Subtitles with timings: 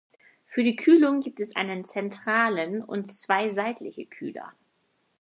[0.47, 4.51] Für die Kühlung gibt es einen zentralen und zwei seitliche Kühler.